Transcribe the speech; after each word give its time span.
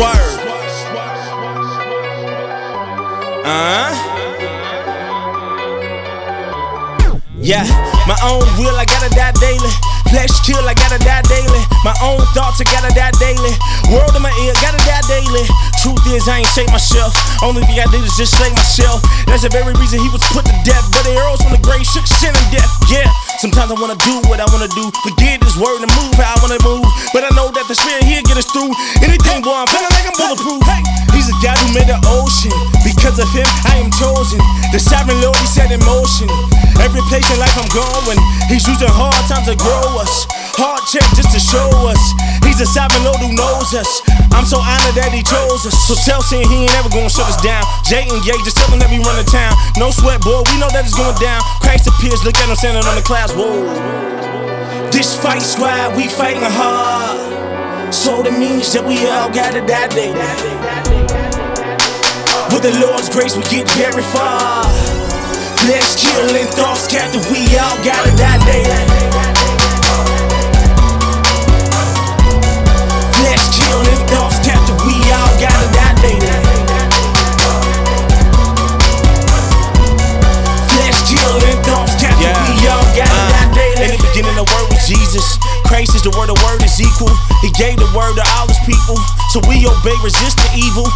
Swerve. 0.00 0.40
Uh 3.44 3.52
huh. 3.52 3.92
Yeah, 7.36 7.68
my 8.08 8.16
own 8.24 8.40
will, 8.56 8.72
I 8.80 8.88
gotta 8.88 9.12
die 9.12 9.36
daily. 9.36 9.68
Flesh 10.08 10.32
kill, 10.48 10.64
I 10.64 10.72
gotta 10.72 10.96
die 11.04 11.20
daily. 11.28 11.60
My 11.84 11.92
own 12.00 12.24
thoughts, 12.32 12.60
I 12.60 12.66
gotta 12.72 12.88
die 12.96 13.12
daily. 13.20 13.52
World 13.92 14.16
in 14.16 14.24
my 14.24 14.32
ear, 14.40 14.56
gotta 14.64 14.80
die 14.88 15.04
daily. 15.04 15.44
Truth 15.84 16.04
is, 16.16 16.24
I 16.28 16.40
ain't 16.40 16.52
saved 16.52 16.72
myself. 16.72 17.12
Only 17.44 17.60
thing 17.68 17.76
I 17.76 17.88
did 17.92 18.00
is 18.00 18.16
just 18.16 18.36
slay 18.40 18.48
myself. 18.56 19.04
That's 19.28 19.44
the 19.44 19.52
very 19.52 19.76
reason 19.76 20.00
he 20.00 20.08
was 20.08 20.24
put 20.32 20.48
to 20.48 20.56
death. 20.64 20.84
But 20.96 21.04
the 21.04 21.12
arrows 21.16 21.44
from 21.44 21.52
the 21.52 21.60
grave 21.60 21.84
shook 21.84 22.08
sin 22.08 22.32
and 22.32 22.48
death. 22.48 22.72
Yeah, 22.88 23.08
sometimes 23.36 23.68
I 23.68 23.76
wanna 23.76 24.00
do 24.00 24.20
what 24.32 24.40
I 24.40 24.48
wanna 24.48 24.72
do. 24.72 24.88
Forget 25.04 25.44
his 25.44 25.60
word 25.60 25.84
and 25.84 25.92
move 25.92 26.16
how 26.16 26.36
I 26.36 26.38
wanna 26.40 26.60
move. 26.64 26.88
But 27.12 27.24
I 27.24 27.30
know 27.36 27.52
that 27.52 27.68
the 27.68 27.76
spirit 27.76 28.04
here 28.04 28.24
get 28.24 28.40
us 28.40 28.48
through. 28.48 28.72
Anything, 29.04 29.40
boy, 29.44 29.56
I'm 29.56 29.68
I'm 29.70 29.89
he's 30.30 31.26
a 31.26 31.36
God 31.42 31.58
who 31.58 31.74
made 31.74 31.90
the 31.90 31.98
ocean. 32.06 32.54
Because 32.86 33.18
of 33.18 33.26
him, 33.34 33.46
I 33.66 33.82
am 33.82 33.90
chosen. 33.90 34.38
The 34.70 34.78
sovereign 34.78 35.18
Lord, 35.18 35.34
he 35.34 35.46
set 35.46 35.74
in 35.74 35.82
motion. 35.82 36.30
Every 36.78 37.02
place 37.10 37.26
in 37.26 37.38
life 37.42 37.54
I'm 37.58 37.66
going, 37.74 38.18
he's 38.46 38.62
using 38.68 38.88
hard 38.88 39.18
times 39.26 39.50
to 39.50 39.56
grow 39.58 39.98
us. 39.98 40.30
Hard 40.54 40.82
check 40.86 41.02
just 41.18 41.34
to 41.34 41.40
show 41.40 41.66
us. 41.90 41.98
He's 42.46 42.60
a 42.62 42.68
sovereign 42.68 43.02
Lord 43.02 43.18
who 43.18 43.34
knows 43.34 43.74
us. 43.74 43.90
I'm 44.30 44.46
so 44.46 44.62
honored 44.62 44.94
that 45.02 45.10
he 45.10 45.26
chose 45.26 45.66
us. 45.66 45.74
So 45.88 45.98
tell 46.06 46.22
saying 46.22 46.46
he 46.46 46.68
ain't 46.68 46.74
ever 46.78 46.88
gonna 46.88 47.10
shut 47.10 47.26
us 47.26 47.40
down. 47.42 47.66
Jay 47.90 48.06
and 48.06 48.22
Ye, 48.22 48.34
just 48.46 48.56
tell 48.56 48.70
him 48.70 48.78
that 48.78 48.90
we 48.90 49.02
run 49.02 49.18
the 49.18 49.26
town. 49.26 49.50
No 49.82 49.90
sweat, 49.90 50.22
boy, 50.22 50.46
we 50.46 50.54
know 50.62 50.70
that 50.70 50.86
it's 50.86 50.94
going 50.94 51.18
down. 51.18 51.42
Christ 51.58 51.90
appears, 51.90 52.22
look 52.22 52.38
at 52.38 52.46
him 52.46 52.54
standing 52.54 52.86
on 52.86 52.94
the 52.94 53.02
clouds. 53.02 53.34
Whoa. 53.34 53.66
This 54.94 55.10
fight 55.18 55.42
squad, 55.42 55.96
we 55.98 56.06
fighting 56.06 56.44
hard. 56.44 57.39
So 57.92 58.22
that 58.22 58.32
means 58.38 58.72
that 58.72 58.84
we 58.86 58.96
all 59.10 59.28
gotta 59.30 59.60
die 59.60 59.88
day. 59.92 60.12
With 62.52 62.62
the 62.62 62.72
Lord's 62.80 63.08
grace, 63.10 63.36
we 63.36 63.42
get 63.50 63.68
very 63.76 64.02
far. 64.14 64.64
Flesh 65.60 66.00
killing 66.00 66.48
thoughts 66.56 66.86
captive, 66.88 67.22
we 67.30 67.44
all 67.58 67.76
gotta 67.84 68.10
die 68.16 68.40
daily. 68.48 68.84
Flesh 73.14 73.44
killing 73.58 74.02
thoughts 74.08 74.38
captive, 74.46 74.78
we 74.86 74.96
all 75.12 75.32
gotta 75.42 75.66
die 75.74 75.94
daily. 76.00 76.36
Flesh 80.72 80.98
killing 81.10 81.58
thoughts 81.66 81.94
captive, 82.00 82.32
Yeah. 82.32 82.48
we 82.48 82.54
all 82.70 82.86
gotta 82.96 83.12
Uh, 83.12 83.30
die 83.34 83.50
daily. 83.54 83.84
In 83.84 83.90
the 83.98 84.02
beginning, 84.08 84.36
the 84.38 84.46
word 84.48 84.66
was 84.72 84.82
Jesus. 84.88 85.38
Christ 85.68 85.94
is 85.94 86.02
the 86.02 86.10
word, 86.18 86.26
the 86.28 86.38
word 86.42 86.62
is 86.66 86.80
equal. 86.80 87.14
So 89.30 89.38
we 89.46 89.62
obey, 89.66 89.96
resist 90.02 90.38
the 90.38 90.50
evil. 90.56 90.86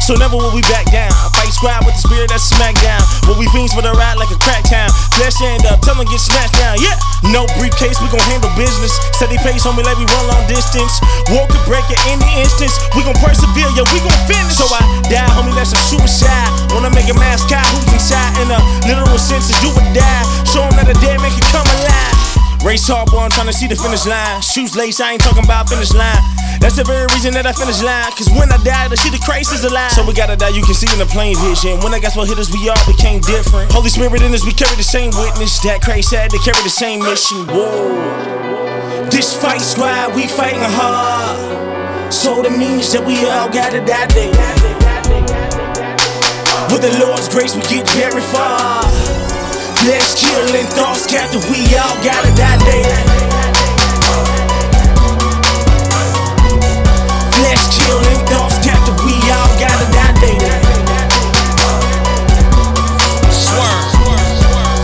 So 0.00 0.16
never 0.16 0.34
will 0.34 0.50
we 0.50 0.64
back 0.66 0.88
down. 0.90 1.12
Fight 1.36 1.52
squad 1.52 1.84
with 1.84 1.94
the 1.94 2.02
spirit 2.02 2.32
that's 2.32 2.48
smack 2.48 2.74
down. 2.82 2.98
Will 3.28 3.36
we 3.36 3.46
fiends 3.52 3.70
for 3.70 3.84
the 3.84 3.92
ride 3.94 4.16
like 4.16 4.32
a 4.32 4.38
crack 4.40 4.64
town? 4.66 4.88
Flesh 5.14 5.38
end 5.44 5.68
up, 5.68 5.84
tell 5.84 5.94
them 5.94 6.08
get 6.08 6.18
smashed 6.18 6.56
down. 6.56 6.80
Yeah, 6.80 6.96
no 7.30 7.44
briefcase, 7.60 8.00
we 8.00 8.08
gon' 8.08 8.24
handle 8.32 8.50
business. 8.56 8.90
Steady 9.14 9.36
pace, 9.44 9.62
homie, 9.62 9.84
let 9.84 9.94
me 10.00 10.08
run 10.08 10.24
long 10.26 10.44
distance. 10.48 10.98
War 11.30 11.46
could 11.46 11.62
break 11.68 11.84
at 11.92 12.00
any 12.08 12.26
instance. 12.40 12.74
We 12.96 13.04
gon' 13.04 13.18
persevere, 13.20 13.70
yeah, 13.76 13.86
we 13.92 14.00
gon' 14.00 14.20
finish. 14.26 14.56
So 14.56 14.66
I 14.66 14.82
die, 15.12 15.30
homie, 15.36 15.54
that's 15.54 15.76
a 15.76 15.78
suicide. 15.78 16.50
Wanna 16.72 16.90
make 16.90 17.06
a 17.06 17.16
mascot 17.20 17.62
who's 17.70 17.86
inside 17.92 18.32
in 18.40 18.48
a 18.50 18.58
literal 18.88 19.20
sense 19.20 19.52
is 19.52 19.58
do 19.60 19.70
or 19.70 19.79
Race 22.70 22.86
hard, 22.86 23.10
boy, 23.10 23.26
I'm 23.26 23.34
trying 23.34 23.50
to 23.50 23.52
see 23.52 23.66
the 23.66 23.74
finish 23.74 24.06
line. 24.06 24.38
Shoes 24.46 24.78
lace, 24.78 25.02
I 25.02 25.18
ain't 25.18 25.22
talking 25.26 25.42
about 25.42 25.66
finish 25.66 25.90
line. 25.90 26.22
That's 26.62 26.78
the 26.78 26.86
very 26.86 27.02
reason 27.10 27.34
that 27.34 27.42
I 27.42 27.50
finish 27.50 27.82
line. 27.82 28.06
Cause 28.14 28.30
when 28.30 28.46
I 28.46 28.62
die, 28.62 28.86
the 28.86 28.94
shit, 28.94 29.10
the 29.10 29.18
Christ 29.26 29.50
is 29.50 29.66
alive. 29.66 29.90
So 29.90 30.06
we 30.06 30.14
gotta 30.14 30.38
die, 30.38 30.54
you 30.54 30.62
can 30.62 30.78
see 30.78 30.86
in 30.94 31.02
the 31.02 31.10
plain 31.10 31.34
vision. 31.42 31.82
When 31.82 31.90
I 31.90 31.98
got 31.98 32.14
what 32.14 32.30
hit 32.30 32.38
us, 32.38 32.46
we 32.54 32.70
all 32.70 32.78
became 32.86 33.18
different. 33.26 33.74
Holy 33.74 33.90
Spirit 33.90 34.22
in 34.22 34.30
us, 34.30 34.46
we 34.46 34.54
carry 34.54 34.70
the 34.78 34.86
same 34.86 35.10
witness. 35.18 35.58
That 35.66 35.82
Christ 35.82 36.14
had 36.14 36.30
to 36.30 36.38
carry 36.46 36.62
the 36.62 36.70
same 36.70 37.02
mission. 37.02 37.42
Whoa. 37.50 39.10
This 39.10 39.34
fight 39.34 39.66
squad, 39.66 40.14
we 40.14 40.30
fighting 40.30 40.62
hard. 40.62 42.14
So 42.14 42.38
that 42.38 42.54
means 42.54 42.86
that 42.94 43.02
we 43.02 43.18
all 43.26 43.50
gotta 43.50 43.82
die. 43.82 44.06
With 46.70 46.86
the 46.86 46.94
Lord's 47.02 47.26
grace, 47.26 47.50
we 47.50 47.66
get 47.66 47.82
very 47.98 48.22
far. 48.30 49.19
Flesh 49.80 50.12
killing 50.20 50.68
thoughts 50.76 51.06
captive, 51.06 51.40
we 51.48 51.64
all 51.72 51.96
gotta 52.04 52.28
die 52.36 52.60
daily. 52.68 53.00
Flesh 57.32 57.64
killing 57.80 58.20
thoughts 58.28 58.60
captive, 58.60 59.00
we 59.08 59.16
all 59.32 59.48
gotta 59.56 59.88
die 59.88 60.12
daily. 60.20 60.52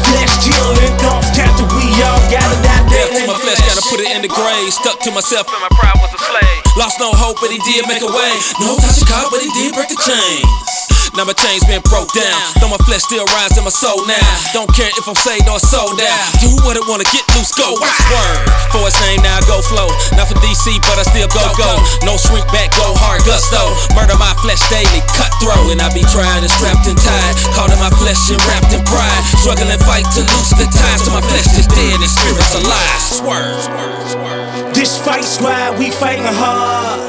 Flesh 0.01 0.35
killing 0.49 0.97
thoughts 0.97 1.29
captive, 1.37 1.69
we 1.77 1.85
all 2.01 2.21
gotta 2.33 2.57
die 2.65 2.89
Death 2.89 3.21
to 3.21 3.27
my 3.29 3.37
flesh, 3.37 3.61
gotta 3.69 3.85
put 3.93 4.01
it 4.01 4.17
in 4.17 4.23
the 4.23 4.33
grave. 4.33 4.73
Stuck 4.73 4.99
to 5.01 5.11
myself, 5.11 5.45
and 5.53 5.61
my 5.61 5.69
pride 5.77 6.01
was 6.01 6.09
a 6.17 6.21
slave. 6.25 6.63
Lost 6.81 6.97
no 7.01 7.13
hope, 7.13 7.37
but 7.45 7.53
he 7.53 7.61
did 7.69 7.87
make 7.87 8.01
a 8.01 8.09
way. 8.09 8.33
No 8.65 8.81
touch 8.81 9.03
of 9.03 9.09
God, 9.09 9.29
but 9.31 9.45
he 9.45 9.51
did 9.61 9.75
break 9.75 9.91
the 9.91 10.01
chains. 10.01 10.86
Now 11.17 11.25
my 11.25 11.33
chains 11.33 11.65
been 11.65 11.81
broke 11.89 12.13
down. 12.13 12.37
Though 12.61 12.69
my 12.69 12.77
flesh 12.85 13.01
still 13.01 13.25
rides 13.33 13.57
in 13.57 13.65
my 13.65 13.73
soul 13.73 14.05
now. 14.05 14.29
Don't 14.53 14.69
care 14.77 14.93
if 15.01 15.09
I'm 15.09 15.17
saved 15.17 15.49
or 15.49 15.57
sold 15.57 15.97
out. 15.97 16.21
Do 16.45 16.53
what 16.61 16.77
it 16.77 16.85
wanna 16.85 17.09
get 17.09 17.25
loose, 17.33 17.57
go. 17.57 17.73
Word. 17.73 18.45
For 18.69 18.85
his 18.85 18.93
name 19.09 19.25
now, 19.25 19.41
go 19.49 19.65
flow. 19.65 19.89
Not 20.13 20.29
for 20.29 20.37
DC, 20.45 20.77
but 20.85 21.01
I 21.01 21.09
still 21.09 21.25
go, 21.33 21.41
go. 21.57 21.73
No 22.05 22.21
shrink 22.21 22.45
back, 22.53 22.69
go 22.77 22.93
hard, 23.01 23.25
gusto. 23.25 23.65
Murder 23.97 24.13
my 24.21 24.37
flesh 24.45 24.61
daily, 24.69 25.01
cutthroat. 25.17 25.73
And 25.73 25.81
I 25.81 25.89
be 25.97 26.05
trying 26.13 26.45
and 26.45 26.53
strapped 26.53 26.85
and 26.85 27.01
tied. 27.01 27.35
Caught 27.57 27.73
in 27.73 27.81
my 27.81 27.89
flesh 27.97 28.21
and 28.29 28.41
wrapped 28.45 28.77
in 28.77 28.85
pride. 28.85 29.23
Struggling 29.41 29.81
fight 29.89 30.05
to 30.21 30.21
loose 30.21 30.53
the 30.53 30.69
ties. 30.69 31.01
So 31.01 31.17
my 31.17 31.25
flesh 31.33 31.49
is 31.57 31.65
dead 31.65 31.97
and 31.97 32.13
spirit's 32.13 32.53
alive. 32.61 33.01
Swerve. 33.01 34.77
This 34.77 35.01
fight 35.01 35.25
squad, 35.25 35.81
we 35.81 35.89
fighting 35.89 36.29
hard. 36.29 37.01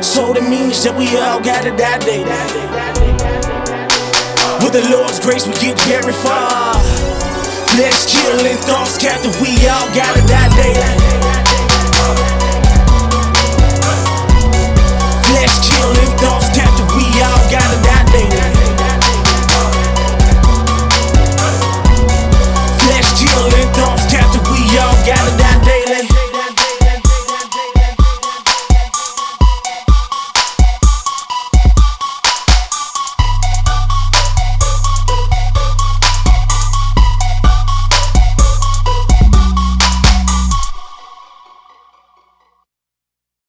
So 0.00 0.32
that 0.32 0.48
means 0.48 0.80
that 0.88 0.96
we 0.96 1.12
all 1.20 1.44
gotta 1.44 1.76
die 1.76 2.00
daily. 2.00 3.13
With 4.64 4.72
the 4.72 4.96
Lord's 4.96 5.20
grace, 5.20 5.46
we 5.46 5.52
get 5.52 5.76
far. 6.24 6.72
Flesh 7.76 8.06
killing 8.16 8.56
thoughts 8.64 8.96
captive, 8.96 9.38
we 9.42 9.50
all 9.68 9.94
gotta 9.94 10.26
die 10.26 10.48
daily. 10.56 11.33